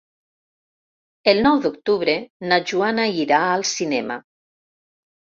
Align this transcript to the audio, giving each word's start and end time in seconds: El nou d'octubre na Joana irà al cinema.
El 1.33 1.41
nou 1.47 1.59
d'octubre 1.65 2.15
na 2.53 2.57
Joana 2.71 3.05
irà 3.25 3.43
al 3.51 3.67
cinema. 3.73 4.17